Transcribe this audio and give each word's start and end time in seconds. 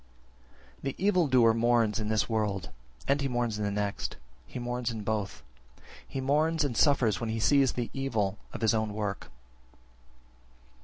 15. 0.81 0.81
The 0.81 0.95
evil 1.05 1.27
doer 1.27 1.53
mourns 1.53 1.99
in 1.99 2.07
this 2.07 2.27
world, 2.27 2.71
and 3.07 3.21
he 3.21 3.27
mourns 3.27 3.59
in 3.59 3.63
the 3.65 3.69
next; 3.69 4.15
he 4.47 4.57
mourns 4.57 4.89
in 4.89 5.03
both. 5.03 5.43
He 6.07 6.19
mourns 6.19 6.63
and 6.63 6.75
suffers 6.75 7.19
when 7.19 7.29
he 7.29 7.39
sees 7.39 7.73
the 7.73 7.91
evil 7.93 8.39
of 8.51 8.61
his 8.61 8.73
own 8.73 8.95
work. 8.95 9.29